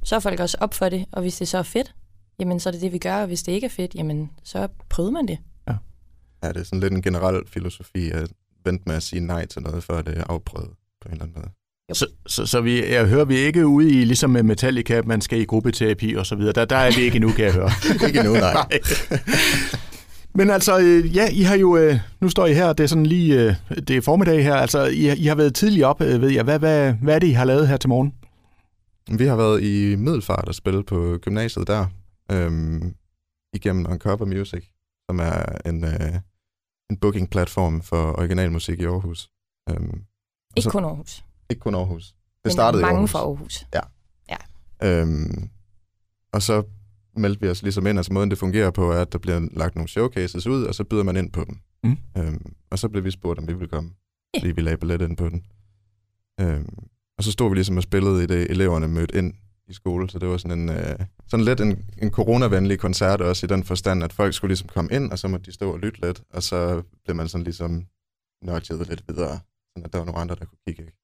så 0.04 0.16
er 0.16 0.20
folk 0.20 0.40
også 0.40 0.56
op 0.60 0.74
for 0.74 0.88
det, 0.88 1.06
og 1.12 1.20
hvis 1.22 1.36
det 1.36 1.48
så 1.48 1.58
er 1.58 1.62
fedt, 1.62 1.94
jamen 2.38 2.60
så 2.60 2.68
er 2.68 2.70
det 2.70 2.80
det, 2.80 2.92
vi 2.92 2.98
gør, 2.98 3.20
og 3.20 3.26
hvis 3.26 3.42
det 3.42 3.52
ikke 3.52 3.64
er 3.64 3.68
fedt, 3.70 3.94
jamen 3.94 4.30
så 4.44 4.68
prøver 4.88 5.10
man 5.10 5.28
det. 5.28 5.38
Ja, 6.42 6.48
det 6.48 6.56
er 6.56 6.64
sådan 6.64 6.80
lidt 6.80 6.92
en 6.92 7.02
generel 7.02 7.42
filosofi 7.48 8.10
at 8.10 8.28
vente 8.64 8.82
med 8.86 8.94
at 8.96 9.02
sige 9.02 9.20
nej 9.20 9.46
til 9.46 9.62
noget, 9.62 9.84
før 9.84 10.02
det 10.02 10.18
er 10.18 10.24
afprøvet 10.28 10.70
på 11.00 11.08
en 11.08 11.12
eller 11.12 11.24
anden 11.24 11.40
måde. 11.40 11.50
Så, 11.92 12.06
så, 12.26 12.46
så 12.46 12.60
vi, 12.60 12.92
jeg 12.92 13.06
hører, 13.08 13.24
vi 13.24 13.40
er 13.42 13.46
ikke 13.46 13.66
ude 13.66 13.90
i, 13.90 14.04
ligesom 14.04 14.30
med 14.30 14.42
Metallica, 14.42 14.94
at 14.94 15.06
man 15.06 15.20
skal 15.20 15.40
i 15.40 15.44
gruppeterapi 15.44 16.14
og 16.14 16.26
så 16.26 16.34
videre. 16.36 16.52
Der, 16.52 16.64
der 16.64 16.76
er 16.76 16.90
vi 16.96 17.02
ikke 17.02 17.16
endnu, 17.16 17.32
kan 17.32 17.44
jeg 17.44 17.52
høre. 17.54 17.70
ikke 18.08 18.18
endnu, 18.20 18.32
nej. 18.34 18.66
Men 20.34 20.50
altså, 20.50 20.78
øh, 20.78 21.16
ja, 21.16 21.28
I 21.32 21.42
har 21.42 21.56
jo, 21.56 21.76
øh, 21.76 21.96
nu 22.20 22.28
står 22.28 22.46
I 22.46 22.54
her, 22.54 22.72
det 22.72 22.84
er 22.84 22.88
sådan 22.88 23.06
lige, 23.06 23.42
øh, 23.44 23.54
det 23.88 23.96
er 23.96 24.00
formiddag 24.00 24.44
her, 24.44 24.54
altså 24.54 24.84
I, 24.84 25.12
I 25.18 25.24
har 25.26 25.34
været 25.34 25.54
tidligt 25.54 25.84
op, 25.84 26.00
ved 26.00 26.30
jeg. 26.30 26.44
Hvad, 26.44 26.58
hvad, 26.58 26.92
hvad 26.92 27.14
er 27.14 27.18
det, 27.18 27.26
I 27.26 27.30
har 27.32 27.44
lavet 27.44 27.68
her 27.68 27.76
til 27.76 27.88
morgen? 27.88 28.14
Vi 29.18 29.26
har 29.26 29.36
været 29.36 29.62
i 29.62 29.96
Middelfart 29.96 30.48
og 30.48 30.54
spillet 30.54 30.86
på 30.86 31.18
gymnasiet 31.22 31.66
der, 31.66 31.86
øhm, 32.32 32.94
igennem 33.54 33.86
Uncover 33.90 34.24
Music, 34.24 34.64
som 35.10 35.18
er 35.18 35.44
en, 35.66 35.84
øh, 35.84 36.14
en 36.90 36.96
booking-platform 36.96 37.82
for 37.82 38.18
originalmusik 38.18 38.80
i 38.80 38.84
Aarhus. 38.84 39.28
Øhm, 39.70 40.00
Ikke 40.56 40.64
så- 40.64 40.70
kun 40.70 40.84
Aarhus, 40.84 41.24
ikke 41.50 41.60
kun 41.60 41.74
Aarhus. 41.74 42.06
Det 42.08 42.14
men 42.44 42.50
startede 42.52 42.82
mange 42.82 42.94
i 42.94 42.96
Aarhus. 42.96 43.10
fra 43.10 43.18
Aarhus. 43.18 43.64
Øhm, 44.82 45.50
og 46.32 46.42
så 46.42 46.62
meldte 47.16 47.40
vi 47.40 47.48
os 47.48 47.62
ligesom 47.62 47.86
ind, 47.86 47.98
altså 47.98 48.12
måden 48.12 48.30
det 48.30 48.38
fungerer 48.38 48.70
på, 48.70 48.90
er, 48.92 49.00
at 49.00 49.12
der 49.12 49.18
bliver 49.18 49.48
lagt 49.52 49.74
nogle 49.74 49.88
showcases 49.88 50.46
ud, 50.46 50.64
og 50.64 50.74
så 50.74 50.84
byder 50.84 51.02
man 51.02 51.16
ind 51.16 51.32
på 51.32 51.44
dem. 51.44 51.58
Mm. 51.84 51.96
Øhm, 52.18 52.54
og 52.70 52.78
så 52.78 52.88
blev 52.88 53.04
vi 53.04 53.10
spurgt, 53.10 53.38
om 53.38 53.48
vi 53.48 53.52
ville 53.52 53.68
komme, 53.68 53.90
Ja. 54.34 54.40
fordi 54.40 54.52
vi 54.52 54.60
lagde 54.60 54.76
billet 54.78 55.02
ind 55.02 55.16
på 55.16 55.28
den. 55.28 55.44
Øhm, 56.40 56.78
og 57.18 57.24
så 57.24 57.32
stod 57.32 57.48
vi 57.48 57.54
ligesom 57.54 57.76
og 57.76 57.82
spillede 57.82 58.24
i 58.24 58.26
det, 58.26 58.50
eleverne 58.50 58.88
mødte 58.88 59.18
ind 59.18 59.34
i 59.68 59.72
skole, 59.72 60.10
så 60.10 60.18
det 60.18 60.28
var 60.28 60.36
sådan 60.36 60.58
en, 60.58 60.68
øh, 60.68 60.98
sådan 61.26 61.44
lidt 61.44 61.60
en, 61.60 61.84
en 62.02 62.10
coronavenlig 62.10 62.78
koncert 62.78 63.20
også 63.20 63.46
i 63.46 63.48
den 63.48 63.64
forstand, 63.64 64.04
at 64.04 64.12
folk 64.12 64.34
skulle 64.34 64.48
ligesom 64.48 64.68
komme 64.68 64.90
ind, 64.92 65.12
og 65.12 65.18
så 65.18 65.28
måtte 65.28 65.46
de 65.46 65.52
stå 65.52 65.72
og 65.72 65.78
lytte 65.78 66.00
lidt, 66.00 66.22
og 66.30 66.42
så 66.42 66.82
blev 67.04 67.16
man 67.16 67.28
sådan 67.28 67.44
ligesom 67.44 67.86
nørdet 68.44 68.88
lidt 68.88 69.04
videre, 69.08 69.40
sådan 69.70 69.84
at 69.84 69.92
der 69.92 69.98
var 69.98 70.04
nogle 70.04 70.20
andre, 70.20 70.34
der 70.34 70.44
kunne 70.44 70.58
kigge. 70.66 70.82
Ikke? 70.82 70.96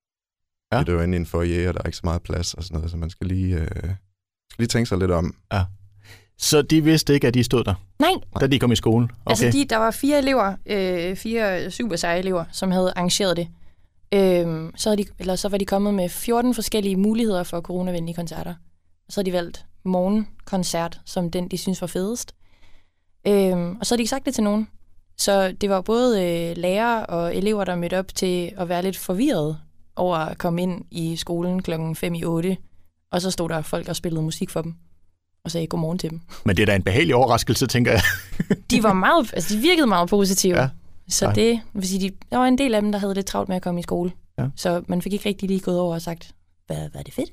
Ja. 0.75 0.78
Ja. 0.78 0.85
Det 0.85 0.95
var 0.95 1.02
inde 1.02 1.16
i 1.16 1.21
en 1.21 1.26
foyer, 1.26 1.69
og 1.69 1.75
der 1.75 1.81
er 1.81 1.87
ikke 1.87 1.97
så 1.97 2.00
meget 2.04 2.23
plads 2.23 2.54
og 2.54 2.62
sådan 2.64 2.75
noget, 2.75 2.90
så 2.90 2.97
man 2.97 3.11
skal 3.11 3.26
lige, 3.26 3.54
øh, 3.54 3.66
skal 4.50 4.59
lige 4.59 4.69
tænke 4.69 4.88
sig 4.88 4.99
lidt 4.99 5.11
om. 5.11 5.35
Så 6.38 6.62
de 6.62 6.85
vidste 6.85 7.14
ikke, 7.14 7.26
at 7.26 7.35
de 7.35 7.45
stod 7.45 7.64
der, 7.64 7.75
Nej, 7.99 8.11
da 8.40 8.47
de 8.47 8.59
kom 8.59 8.73
i 8.73 8.76
skole? 8.76 9.04
okay. 9.04 9.31
altså 9.31 9.50
de, 9.59 9.64
der 9.64 9.76
var 9.76 9.90
fire 9.90 10.19
elever, 10.19 10.54
øh, 10.66 11.16
fire 11.16 11.71
super 11.71 11.97
seje 11.97 12.19
elever, 12.19 12.45
som 12.52 12.71
havde 12.71 12.93
arrangeret 12.97 13.37
det. 13.37 13.49
Øhm, 14.14 14.73
så, 14.76 14.88
havde 14.88 15.02
de, 15.02 15.09
eller 15.19 15.37
så 15.37 15.49
var 15.49 15.59
de 15.59 15.64
kommet 15.64 15.95
med 15.95 16.09
14 16.09 16.54
forskellige 16.54 16.97
muligheder 16.97 17.43
for 17.43 17.61
coronavenlige 17.61 18.14
koncerter. 18.14 18.54
Og 19.07 19.12
så 19.12 19.21
havde 19.21 19.31
de 19.31 19.37
valgt 19.37 19.66
morgenkoncert 19.85 21.00
som 21.04 21.31
den, 21.31 21.49
de 21.49 21.59
synes 21.59 21.81
var 21.81 21.87
fedest. 21.87 22.35
Øhm, 23.26 23.76
og 23.81 23.87
så 23.87 23.95
havde 23.95 23.99
de 23.99 24.02
ikke 24.02 24.11
sagt 24.11 24.26
det 24.26 24.35
til 24.35 24.45
nogen. 24.45 24.69
Så 25.19 25.52
det 25.61 25.71
var 25.71 25.81
både 25.81 26.25
øh, 26.25 26.57
lærere 26.57 27.07
og 27.07 27.37
elever, 27.37 27.64
der 27.64 27.76
mødte 27.76 27.99
op 27.99 28.14
til 28.14 28.52
at 28.57 28.69
være 28.69 28.83
lidt 28.83 28.97
forvirret 28.97 29.59
over 29.96 30.16
at 30.16 30.38
komme 30.38 30.62
ind 30.62 30.84
i 30.90 31.16
skolen 31.16 31.62
klokken 31.62 31.96
5 31.96 32.14
i 32.14 32.24
8. 32.24 32.56
Og 33.12 33.22
så 33.22 33.30
stod 33.30 33.48
der 33.48 33.62
folk 33.62 33.88
og 33.88 33.96
spillede 33.96 34.22
musik 34.22 34.50
for 34.50 34.62
dem. 34.62 34.74
Og 35.44 35.50
sagde 35.50 35.66
godmorgen 35.66 35.98
til 35.98 36.10
dem. 36.10 36.20
Men 36.44 36.56
det 36.56 36.62
er 36.62 36.66
da 36.66 36.76
en 36.76 36.82
behagelig 36.82 37.14
overraskelse, 37.14 37.66
tænker 37.66 37.92
jeg. 37.92 38.02
De 38.70 38.82
var 38.82 38.92
meget, 38.92 39.30
altså 39.32 39.54
de 39.54 39.60
virkede 39.60 39.86
meget 39.86 40.08
positive. 40.08 40.56
Ja. 40.56 40.62
Ja. 40.62 40.68
Så 41.08 41.26
Ej. 41.26 41.32
det, 41.32 41.60
vil 41.72 41.88
sige, 41.88 42.08
de, 42.08 42.16
der 42.30 42.36
var 42.36 42.46
en 42.46 42.58
del 42.58 42.74
af 42.74 42.82
dem, 42.82 42.92
der 42.92 42.98
havde 42.98 43.14
lidt 43.14 43.26
travlt 43.26 43.48
med 43.48 43.56
at 43.56 43.62
komme 43.62 43.80
i 43.80 43.82
skole. 43.82 44.12
Ja. 44.38 44.46
Så 44.56 44.82
man 44.88 45.02
fik 45.02 45.12
ikke 45.12 45.28
rigtig 45.28 45.48
lige 45.48 45.60
gået 45.60 45.78
over 45.78 45.94
og 45.94 46.02
sagt, 46.02 46.34
hvad, 46.66 46.88
er 46.94 47.02
det 47.02 47.14
fedt? 47.14 47.30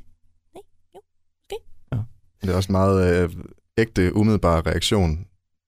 Det 2.42 2.50
er 2.50 2.56
også 2.56 2.70
en 2.70 2.74
meget 2.74 3.24
øh, 3.24 3.30
ægte, 3.78 4.16
umiddelbar 4.16 4.66
reaktion, 4.68 5.26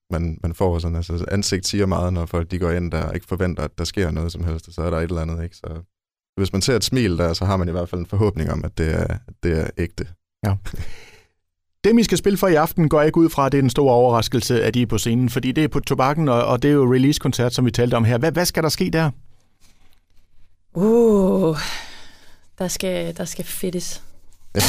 man, 0.09 0.39
man 0.43 0.53
får. 0.53 0.79
Sådan, 0.79 0.95
altså, 0.95 1.25
ansigt 1.31 1.67
siger 1.67 1.85
meget, 1.85 2.13
når 2.13 2.25
folk 2.25 2.51
de 2.51 2.59
går 2.59 2.71
ind, 2.71 2.91
der 2.91 3.11
ikke 3.11 3.25
forventer, 3.25 3.63
at 3.63 3.77
der 3.77 3.83
sker 3.83 4.11
noget 4.11 4.31
som 4.31 4.43
helst, 4.43 4.73
så 4.73 4.81
er 4.81 4.89
der 4.89 4.97
et 4.97 5.03
eller 5.03 5.21
andet. 5.21 5.43
Ikke? 5.43 5.55
Så 5.55 5.83
hvis 6.37 6.53
man 6.53 6.61
ser 6.61 6.75
et 6.75 6.83
smil 6.83 7.17
der, 7.17 7.33
så 7.33 7.45
har 7.45 7.57
man 7.57 7.67
i 7.67 7.71
hvert 7.71 7.89
fald 7.89 8.01
en 8.01 8.07
forhåbning 8.07 8.51
om, 8.51 8.65
at 8.65 8.77
det 8.77 8.93
er, 8.93 9.17
det 9.43 9.59
er 9.59 9.67
ægte. 9.77 10.07
Dem, 11.83 11.97
I 11.97 12.03
skal 12.03 12.17
spille 12.17 12.37
for 12.37 12.47
i 12.47 12.55
aften, 12.55 12.89
går 12.89 12.99
jeg 12.99 13.07
ikke 13.07 13.19
ud 13.19 13.29
fra, 13.29 13.45
at 13.45 13.51
det 13.51 13.57
er 13.57 13.61
den 13.61 13.69
store 13.69 13.93
overraskelse, 13.93 14.63
at 14.63 14.75
I 14.75 14.81
er 14.81 14.85
på 14.85 14.97
scenen, 14.97 15.29
fordi 15.29 15.51
det 15.51 15.63
er 15.63 15.67
på 15.67 15.79
tobakken, 15.79 16.29
og, 16.29 16.45
og 16.45 16.63
det 16.63 16.69
er 16.69 16.73
jo 16.73 16.93
release-koncert, 16.93 17.53
som 17.53 17.65
vi 17.65 17.71
talte 17.71 17.95
om 17.95 18.03
her. 18.03 18.17
Hvad, 18.17 18.31
hvad 18.31 18.45
skal 18.45 18.63
der 18.63 18.69
ske 18.69 18.89
der? 18.89 19.11
Uh, 20.73 21.57
der 22.57 22.67
skal, 22.67 23.17
der 23.17 23.25
skal 23.25 23.45
fedtes. 23.45 24.03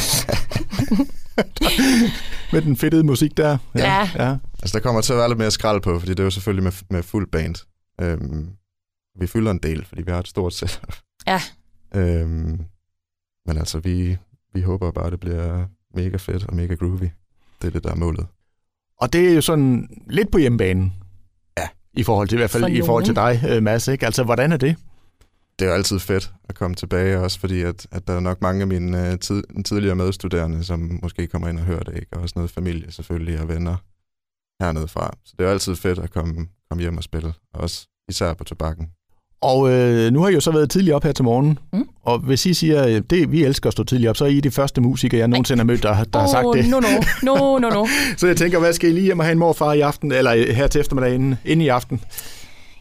med 2.53 2.61
den 2.61 2.77
fedtede 2.77 3.03
musik 3.03 3.37
der. 3.37 3.57
Ja. 3.75 4.09
ja. 4.15 4.37
Altså, 4.61 4.77
der 4.77 4.79
kommer 4.79 5.01
til 5.01 5.13
at 5.13 5.19
være 5.19 5.27
lidt 5.27 5.39
mere 5.39 5.51
skrald 5.51 5.81
på, 5.81 5.99
fordi 5.99 6.11
det 6.11 6.19
er 6.19 6.23
jo 6.23 6.29
selvfølgelig 6.29 6.63
med, 6.63 6.71
med 6.89 7.03
fuld 7.03 7.27
band. 7.31 7.55
Øhm, 8.01 8.49
vi 9.19 9.27
fylder 9.27 9.51
en 9.51 9.59
del, 9.63 9.85
fordi 9.85 10.01
vi 10.01 10.11
har 10.11 10.19
et 10.19 10.27
stort 10.27 10.53
sæt. 10.53 10.81
Ja. 11.27 11.41
Øhm, 11.95 12.65
men 13.45 13.57
altså, 13.57 13.79
vi, 13.79 14.17
vi 14.53 14.61
håber 14.61 14.91
bare, 14.91 15.11
det 15.11 15.19
bliver 15.19 15.65
mega 15.95 16.17
fedt 16.17 16.45
og 16.45 16.55
mega 16.55 16.73
groovy. 16.73 17.09
Det 17.61 17.67
er 17.67 17.71
det, 17.71 17.83
der 17.83 17.91
er 17.91 17.95
målet. 17.95 18.27
Og 18.97 19.13
det 19.13 19.29
er 19.29 19.35
jo 19.35 19.41
sådan 19.41 19.89
lidt 20.09 20.31
på 20.31 20.37
hjemmebanen. 20.37 20.93
Ja. 21.57 21.67
I 21.93 22.03
forhold 22.03 22.27
til, 22.27 22.35
i 22.35 22.39
hvert 22.39 22.49
fald 22.49 22.67
i 22.67 22.81
forhold 22.85 23.05
til 23.05 23.15
dig, 23.15 23.43
øh, 23.49 23.63
Mads. 23.63 23.87
Ikke? 23.87 24.05
Altså, 24.05 24.23
hvordan 24.23 24.51
er 24.51 24.57
det? 24.57 24.75
Det 25.59 25.65
er 25.65 25.69
jo 25.69 25.75
altid 25.75 25.99
fedt 25.99 26.33
at 26.49 26.55
komme 26.55 26.75
tilbage, 26.75 27.19
også 27.19 27.39
fordi 27.39 27.61
at, 27.61 27.87
at 27.91 28.07
der 28.07 28.13
er 28.13 28.19
nok 28.19 28.41
mange 28.41 28.61
af 28.61 28.67
mine 28.67 29.11
uh, 29.11 29.19
tid, 29.19 29.43
tidligere 29.63 29.95
medstuderende, 29.95 30.63
som 30.63 30.99
måske 31.01 31.27
kommer 31.27 31.47
ind 31.47 31.59
og 31.59 31.65
hører 31.65 31.83
det, 31.83 31.95
ikke? 31.95 32.07
og 32.13 32.21
også 32.21 32.33
noget 32.35 32.51
familie 32.51 32.91
selvfølgelig, 32.91 33.39
og 33.39 33.47
venner 33.47 33.75
hernede 34.63 34.87
fra. 34.87 35.13
Så 35.25 35.33
det 35.37 35.43
er 35.43 35.47
jo 35.47 35.53
altid 35.53 35.75
fedt 35.75 35.99
at 35.99 36.11
komme, 36.11 36.47
komme 36.69 36.81
hjem 36.81 36.97
og 36.97 37.03
spille, 37.03 37.33
også 37.53 37.87
især 38.09 38.33
på 38.33 38.43
tobakken. 38.43 38.89
Og 39.41 39.71
øh, 39.71 40.11
nu 40.11 40.21
har 40.21 40.29
I 40.29 40.33
jo 40.33 40.39
så 40.39 40.51
været 40.51 40.69
tidligere 40.69 40.95
op 40.95 41.03
her 41.03 41.11
til 41.11 41.25
morgen, 41.25 41.59
mm. 41.73 41.87
og 42.03 42.19
hvis 42.19 42.45
I 42.45 42.53
siger, 42.53 42.87
øh, 42.87 43.01
det 43.09 43.31
vi 43.31 43.43
elsker 43.43 43.67
at 43.67 43.73
stå 43.73 43.83
tidligere 43.83 44.09
op, 44.09 44.17
så 44.17 44.25
er 44.25 44.29
I 44.29 44.39
de 44.39 44.51
første 44.51 44.81
musikere, 44.81 45.19
jeg 45.19 45.27
nogensinde 45.27 45.59
har 45.59 45.65
mødt, 45.65 45.83
der, 45.83 46.03
der 46.03 46.19
oh, 46.19 46.21
har 46.21 46.27
sagt 46.27 46.47
det. 46.53 46.69
No, 46.69 46.79
no, 46.79 46.87
no, 47.23 47.57
no, 47.57 47.69
no. 47.69 47.87
så 48.17 48.27
jeg 48.27 48.37
tænker, 48.37 48.59
hvad 48.59 48.73
skal 48.73 48.89
I 48.89 48.93
lige 48.93 49.03
hjem 49.03 49.19
og 49.19 49.25
have 49.25 49.31
en 49.31 49.39
morfar 49.39 49.73
i 49.73 49.81
aften, 49.81 50.11
eller 50.11 50.33
øh, 50.33 50.47
her 50.47 50.67
til 50.67 50.81
eftermiddagen, 50.81 51.35
inde 51.45 51.65
i 51.65 51.67
aften? 51.67 52.01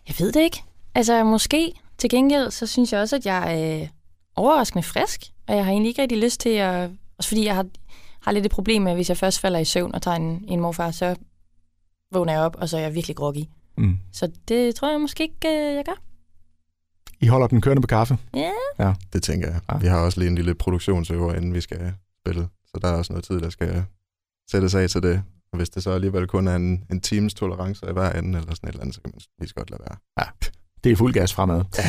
Jeg 0.08 0.14
ved 0.18 0.32
det 0.32 0.40
ikke. 0.40 0.62
Altså, 0.94 1.24
måske 1.24 1.72
til 1.98 2.10
gengæld, 2.10 2.50
så 2.50 2.66
synes 2.66 2.92
jeg 2.92 3.00
også, 3.00 3.16
at 3.16 3.26
jeg 3.26 3.54
er 3.54 3.80
øh, 3.80 3.88
overraskende 4.36 4.82
frisk, 4.82 5.20
og 5.48 5.56
jeg 5.56 5.64
har 5.64 5.72
egentlig 5.72 5.88
ikke 5.88 6.02
rigtig 6.02 6.18
lyst 6.18 6.40
til 6.40 6.48
at... 6.48 6.90
Også 7.18 7.28
fordi 7.28 7.44
jeg 7.44 7.54
har, 7.54 7.66
har 8.20 8.32
lidt 8.32 8.46
et 8.46 8.52
problem 8.52 8.82
med, 8.82 8.92
at 8.92 8.96
hvis 8.96 9.08
jeg 9.08 9.16
først 9.16 9.40
falder 9.40 9.58
i 9.58 9.64
søvn 9.64 9.94
og 9.94 10.02
tager 10.02 10.16
en, 10.16 10.44
en 10.48 10.60
morfar, 10.60 10.90
så 10.90 11.14
vågner 12.12 12.32
jeg 12.32 12.42
op, 12.42 12.56
og 12.58 12.68
så 12.68 12.76
er 12.76 12.80
jeg 12.80 12.94
virkelig 12.94 13.16
groggy. 13.16 13.44
Mm. 13.78 13.98
Så 14.12 14.30
det 14.48 14.74
tror 14.74 14.90
jeg 14.90 15.00
måske 15.00 15.22
ikke, 15.22 15.48
jeg 15.48 15.84
gør. 15.84 16.03
I 17.20 17.26
holder 17.26 17.46
den 17.46 17.60
kørende 17.60 17.82
på 17.82 17.86
kaffe? 17.86 18.18
Yeah. 18.36 18.52
Ja. 18.78 18.94
Det 19.12 19.22
tænker 19.22 19.48
jeg. 19.48 19.60
Ja. 19.72 19.78
Vi 19.78 19.86
har 19.86 19.98
også 19.98 20.20
lige 20.20 20.28
en 20.28 20.34
lille 20.34 20.54
produktionsøver, 20.54 21.34
inden 21.34 21.54
vi 21.54 21.60
skal 21.60 21.92
spille. 22.20 22.48
Så 22.66 22.78
der 22.82 22.88
er 22.88 22.92
også 22.92 23.12
noget 23.12 23.24
tid, 23.24 23.40
der 23.40 23.50
skal 23.50 23.84
sættes 24.50 24.74
af 24.74 24.90
til 24.90 25.02
det. 25.02 25.22
Og 25.52 25.56
hvis 25.56 25.70
det 25.70 25.82
så 25.82 25.90
alligevel 25.90 26.26
kun 26.26 26.48
er 26.48 26.56
en, 26.56 26.84
en 26.90 27.00
times 27.00 27.34
tolerance 27.34 27.86
i 27.90 27.92
hver 27.92 28.12
ende, 28.12 28.38
eller 28.38 28.54
sådan 28.54 28.68
et 28.68 28.72
eller 28.72 28.80
andet, 28.80 28.94
så 28.94 29.00
kan 29.00 29.10
man 29.14 29.20
lige 29.38 29.48
så 29.48 29.54
godt 29.54 29.70
lade 29.70 29.82
være. 29.88 29.96
Ja, 30.20 30.48
det 30.84 30.92
er 30.92 30.96
fuld 30.96 31.12
gas 31.14 31.34
fremad. 31.34 31.64
Ja. 31.78 31.84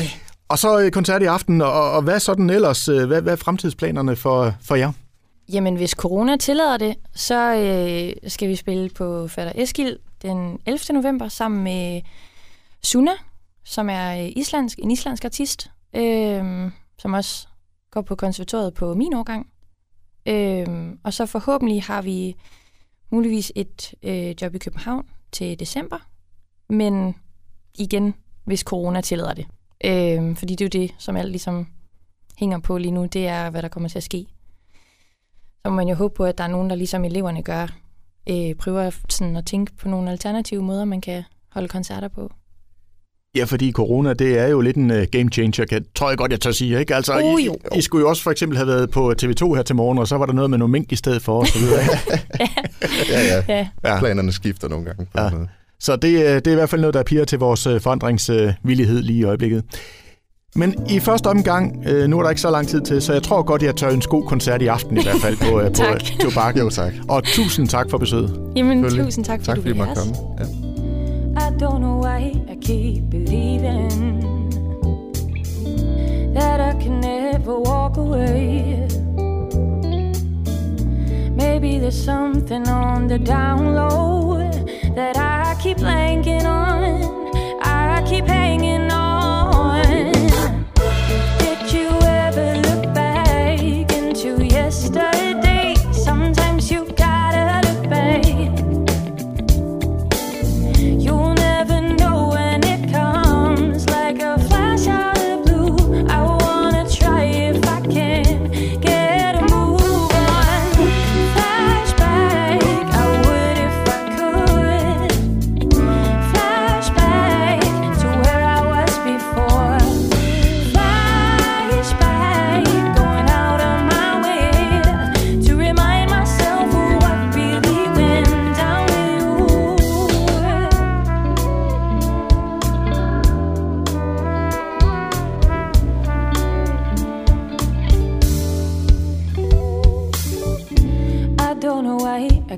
Og 0.49 0.57
så 0.59 0.79
øh, 0.79 0.91
koncert 0.91 1.21
i 1.21 1.25
aften, 1.25 1.61
og, 1.61 1.91
og 1.91 2.01
hvad 2.01 2.19
sådan 2.19 2.49
ellers? 2.49 2.87
Øh, 2.87 3.07
hvad, 3.07 3.21
hvad 3.21 3.33
er 3.33 3.37
fremtidsplanerne 3.37 4.15
for, 4.15 4.53
for 4.61 4.75
jer? 4.75 4.91
Jamen, 5.53 5.75
hvis 5.75 5.91
corona 5.91 6.37
tillader 6.37 6.77
det, 6.77 6.95
så 7.15 7.55
øh, 7.55 8.29
skal 8.29 8.49
vi 8.49 8.55
spille 8.55 8.89
på 8.89 9.27
Fatter 9.27 9.53
Eskild 9.55 9.97
den 10.21 10.59
11. 10.65 11.01
november 11.01 11.27
sammen 11.27 11.63
med 11.63 12.01
Suna, 12.83 13.11
som 13.65 13.89
er 13.89 14.23
øh, 14.23 14.31
islandsk, 14.35 14.79
en 14.79 14.91
islandsk 14.91 15.25
artist, 15.25 15.71
øh, 15.95 16.71
som 16.99 17.13
også 17.13 17.47
går 17.91 18.01
på 18.01 18.15
konservatoriet 18.15 18.73
på 18.73 18.93
min 18.93 19.13
årgang. 19.13 19.47
Øh, 20.27 20.95
og 21.03 21.13
så 21.13 21.25
forhåbentlig 21.25 21.83
har 21.83 22.01
vi 22.01 22.35
muligvis 23.09 23.51
et 23.55 23.93
øh, 24.03 24.35
job 24.41 24.55
i 24.55 24.57
København 24.57 25.05
til 25.31 25.59
december. 25.59 25.97
Men 26.69 27.15
igen, 27.75 28.13
hvis 28.43 28.59
corona 28.59 29.01
tillader 29.01 29.33
det. 29.33 29.47
Øh, 29.85 30.35
fordi 30.35 30.55
det 30.55 30.61
er 30.61 30.79
jo 30.79 30.85
det, 30.85 30.95
som 30.97 31.15
alt 31.15 31.29
ligesom 31.29 31.67
hænger 32.37 32.59
på 32.59 32.77
lige 32.77 32.91
nu, 32.91 33.05
det 33.05 33.27
er, 33.27 33.49
hvad 33.49 33.61
der 33.61 33.67
kommer 33.67 33.89
til 33.89 33.97
at 33.97 34.03
ske. 34.03 34.25
Så 35.65 35.69
må 35.69 35.75
man 35.75 35.87
jo 35.87 35.95
håbe 35.95 36.13
på, 36.15 36.23
at 36.23 36.37
der 36.37 36.43
er 36.43 36.47
nogen, 36.47 36.69
der 36.69 36.75
ligesom 36.75 37.05
eleverne 37.05 37.43
gør, 37.43 37.67
øh, 38.29 38.55
prøver 38.55 38.89
sådan 39.09 39.35
at 39.35 39.45
tænke 39.45 39.75
på 39.75 39.89
nogle 39.89 40.11
alternative 40.11 40.63
måder, 40.63 40.85
man 40.85 41.01
kan 41.01 41.23
holde 41.51 41.67
koncerter 41.67 42.07
på. 42.07 42.31
Ja, 43.35 43.43
fordi 43.43 43.71
corona, 43.71 44.13
det 44.13 44.39
er 44.39 44.47
jo 44.47 44.61
lidt 44.61 44.77
en 44.77 44.91
uh, 44.91 44.97
game 45.11 45.29
changer, 45.31 45.65
kan, 45.65 45.85
tror 45.95 46.09
jeg 46.09 46.17
godt, 46.17 46.31
jeg 46.31 46.41
tør 46.41 46.51
sige. 46.51 46.79
Ikke? 46.79 46.95
Altså, 46.95 47.13
oh, 47.23 47.41
I, 47.41 47.49
I, 47.77 47.81
skulle 47.81 48.01
jo 48.01 48.09
også 48.09 48.23
for 48.23 48.31
eksempel 48.31 48.57
have 48.57 48.67
været 48.67 48.89
på 48.89 49.13
TV2 49.23 49.55
her 49.55 49.63
til 49.63 49.75
morgen, 49.75 49.97
og 49.97 50.07
så 50.07 50.17
var 50.17 50.25
der 50.25 50.33
noget 50.33 50.49
med 50.49 50.57
nogle 50.57 50.71
mink 50.71 50.91
i 50.91 50.95
stedet 50.95 51.21
for 51.21 51.41
os. 51.41 51.55
ja. 51.61 51.99
ja, 53.09 53.43
ja, 53.47 53.67
ja. 53.83 53.99
Planerne 53.99 54.31
skifter 54.31 54.67
nogle 54.67 54.85
gange. 54.85 55.05
På 55.13 55.21
ja. 55.21 55.29
Så 55.79 55.95
det, 55.95 56.09
øh, 56.09 56.35
det 56.35 56.47
er 56.47 56.51
i 56.51 56.55
hvert 56.55 56.69
fald 56.69 56.81
noget, 56.81 56.93
der 56.93 57.03
piger 57.03 57.25
til 57.25 57.39
vores 57.39 57.67
øh, 57.67 57.81
forandringsvillighed 57.81 59.01
lige 59.01 59.19
i 59.19 59.23
øjeblikket. 59.23 59.63
Men 60.55 60.75
i 60.89 60.99
første 60.99 61.27
omgang, 61.27 61.83
øh, 61.87 62.07
nu 62.07 62.19
er 62.19 62.23
der 62.23 62.29
ikke 62.29 62.41
så 62.41 62.49
lang 62.49 62.67
tid 62.67 62.81
til, 62.81 63.01
så 63.01 63.13
jeg 63.13 63.23
tror 63.23 63.43
godt, 63.43 63.63
jeg 63.63 63.75
tør 63.75 63.89
en 63.89 64.01
god 64.01 64.23
koncert 64.27 64.61
i 64.61 64.67
aften 64.67 64.97
i 64.97 65.03
hvert 65.03 65.21
fald 65.21 65.37
på, 65.37 65.59
øh, 65.59 65.67
på 65.75 66.19
Tobak. 66.19 66.57
Jo, 66.57 66.69
tak. 66.69 66.93
Og 67.09 67.23
tusind 67.23 67.67
tak 67.67 67.89
for 67.89 67.97
besøget. 67.97 68.51
Jamen, 68.55 68.89
tusind 68.89 69.25
tak, 69.25 69.39
for 69.39 69.45
tak, 69.45 69.57
fordi 69.57 69.69
du 69.69 69.75
måtte 69.75 69.93
komme. 69.95 70.15
Ja. 70.39 70.74
I 72.15 72.57
keep 72.61 73.09
believing 73.09 74.49
that 76.33 76.61
I 76.61 76.73
can 76.81 77.01
never 77.01 77.59
walk 77.59 77.97
away. 77.97 78.87
Maybe 81.35 81.77
there's 81.77 82.01
something 82.01 82.69
on 82.69 83.07
the 83.07 83.19
down 83.19 83.75
low 83.75 84.37
that 84.95 85.17
I 85.17 85.61
keep 85.61 85.77
blanking 85.79 86.45
on. 86.45 87.35
I 87.61 88.01
keep 88.07 88.23
hanging 88.25 88.89
on. 88.91 89.04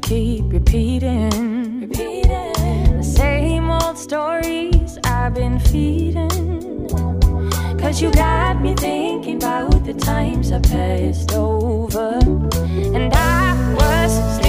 Keep 0.07 0.46
repeating, 0.53 1.81
repeating 1.81 2.98
the 2.98 3.03
same 3.03 3.69
old 3.69 3.98
stories 3.98 4.98
I've 5.03 5.34
been 5.34 5.60
feeding. 5.60 6.88
Cause 7.77 8.01
you 8.01 8.12
got 8.12 8.62
me 8.62 8.74
thinking 8.75 9.38
about 9.38 9.84
the 9.86 9.93
times 9.93 10.51
I 10.51 10.60
passed 10.60 11.34
over, 11.34 12.19
and 12.96 13.13
I 13.13 13.74
was. 13.75 14.46